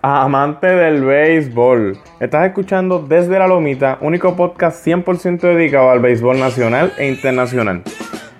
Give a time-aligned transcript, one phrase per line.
[0.00, 6.92] Amante del béisbol, estás escuchando desde la Lomita, único podcast 100% dedicado al béisbol nacional
[6.98, 7.82] e internacional.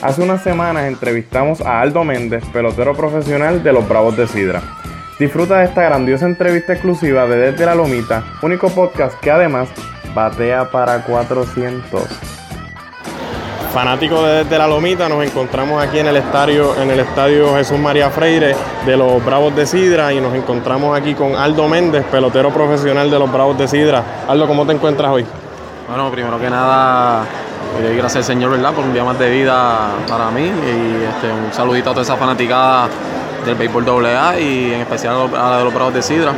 [0.00, 4.62] Hace unas semanas entrevistamos a Aldo Méndez, pelotero profesional de los Bravos de Sidra.
[5.18, 9.68] Disfruta de esta grandiosa entrevista exclusiva de Desde la Lomita, único podcast que además
[10.14, 12.41] batea para 400
[13.72, 18.10] fanáticos de la Lomita, nos encontramos aquí en el estadio, en el estadio Jesús María
[18.10, 23.10] Freire de los Bravos de Sidra y nos encontramos aquí con Aldo Méndez, pelotero profesional
[23.10, 24.04] de los Bravos de Sidra.
[24.28, 25.24] Aldo, ¿cómo te encuentras hoy?
[25.88, 27.24] Bueno, primero que nada,
[27.82, 28.74] doy gracias al Señor, ¿verdad?
[28.74, 32.16] Por un día más de vida para mí y este, un saludito a toda esa
[32.16, 32.88] fanaticada
[33.46, 36.34] del béisbol AA y en especial a la de los Bravos de Sidra.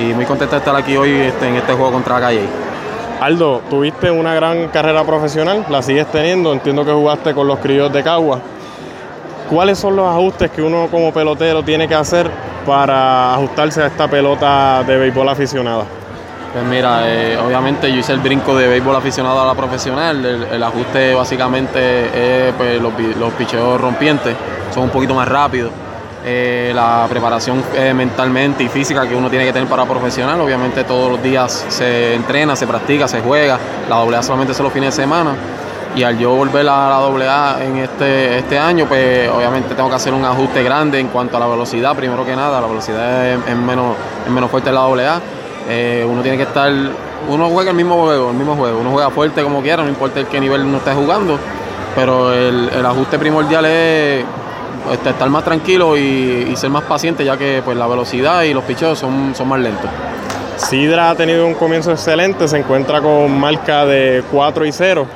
[0.00, 2.65] Y muy contento de estar aquí hoy este, en este juego contra Calle.
[3.20, 7.90] Aldo, tuviste una gran carrera profesional, la sigues teniendo, entiendo que jugaste con los críos
[7.92, 8.40] de Cagua.
[9.48, 12.30] ¿Cuáles son los ajustes que uno como pelotero tiene que hacer
[12.66, 15.84] para ajustarse a esta pelota de béisbol aficionada?
[16.52, 20.24] Pues mira, eh, obviamente yo hice el brinco de béisbol aficionado a la profesional.
[20.52, 24.34] El, ajuste básicamente es pues, los, los picheos rompientes,
[24.74, 25.72] son un poquito más rápidos.
[26.28, 30.40] Eh, la preparación eh, mentalmente y física que uno tiene que tener para profesional.
[30.40, 33.56] Obviamente todos los días se entrena, se practica, se juega.
[33.88, 35.36] La AA solamente son los fines de semana.
[35.94, 39.94] Y al yo volver a la AA en este, este año, pues obviamente tengo que
[39.94, 42.60] hacer un ajuste grande en cuanto a la velocidad, primero que nada.
[42.60, 43.94] La velocidad es, menos,
[44.26, 45.20] es menos fuerte en la AA.
[45.68, 46.72] Eh, uno tiene que estar,
[47.28, 48.80] uno juega el mismo juego, el mismo juego.
[48.80, 51.38] Uno juega fuerte como quiera, no importa el qué nivel uno esté jugando.
[51.94, 54.24] Pero el, el ajuste primordial es
[54.92, 58.64] este, estar más tranquilo y, ser más paciente, ya que pues, la velocidad y los
[58.64, 59.90] picheos son, son más lentos.
[60.56, 65.06] Sidra ha tenido un comienzo excelente, se encuentra con marca de 4 y 0.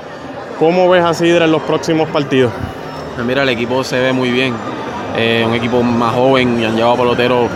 [0.59, 2.53] ¿Cómo ves a Sidra en los próximos partidos?
[3.15, 4.55] Pues mira, el equipo se ve muy bien.
[5.17, 7.51] Eh, un equipo más joven y han llevado peloteros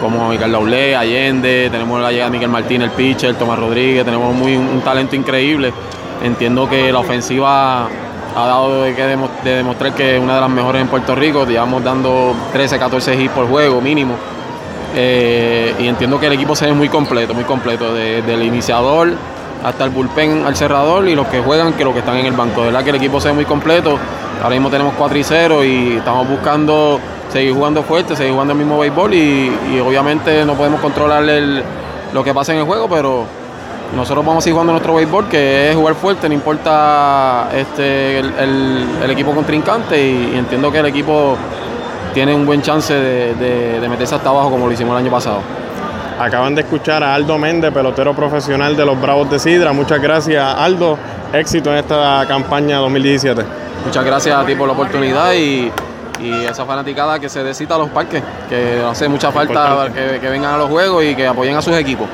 [0.00, 4.34] como Miguel Laulé, Allende, tenemos la llegada de Miguel Martín, el pitcher, Tomás Rodríguez, tenemos
[4.34, 5.72] muy, un talento increíble.
[6.22, 7.88] Entiendo que la ofensiva
[8.36, 11.44] ha dado de, que de demostrar que es una de las mejores en Puerto Rico.
[11.46, 14.14] Llevamos dando 13, 14 hits por juego mínimo.
[14.94, 19.12] Eh, y entiendo que el equipo se ve muy completo, muy completo, desde el iniciador
[19.64, 22.32] hasta el bullpen al cerrador y los que juegan que los que están en el
[22.32, 22.60] banco.
[22.60, 23.98] De verdad que el equipo se ve muy completo.
[24.42, 26.98] Ahora mismo tenemos 4 y 0 y estamos buscando
[27.30, 31.22] seguir jugando fuerte, seguir jugando el mismo béisbol y, obviamente no podemos controlar
[32.12, 33.26] lo que pasa en el juego, pero
[33.94, 39.10] nosotros vamos a seguir jugando nuestro béisbol, que es jugar fuerte, no importa este, el,
[39.10, 41.36] equipo contrincante y, entiendo que el equipo
[42.14, 45.40] tiene un buen chance de, meterse hasta abajo como lo hicimos el año pasado.
[46.20, 49.72] Acaban de escuchar a Aldo Méndez, pelotero profesional de los Bravos de Sidra.
[49.72, 50.98] Muchas gracias, Aldo.
[51.32, 53.42] Éxito en esta campaña 2017.
[53.86, 55.72] Muchas gracias a ti por la oportunidad y,
[56.46, 60.58] esa fanaticada que se decita a los parques, que hace mucha falta que vengan a
[60.58, 62.06] los juegos y que apoyen a sus equipos.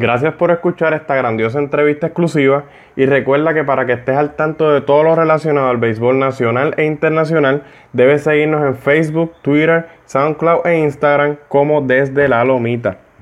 [0.00, 4.70] Gracias por escuchar esta grandiosa entrevista exclusiva y recuerda que para que estés al tanto
[4.70, 10.68] de todo lo relacionado al béisbol nacional e internacional, debes seguirnos en Facebook, Twitter, SoundCloud
[10.68, 12.98] e Instagram como desde la lomita.